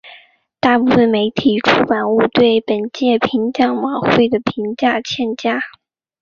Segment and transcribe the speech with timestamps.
[0.59, 5.61] 大部分媒体出版物对本届颁奖晚会的评价欠佳。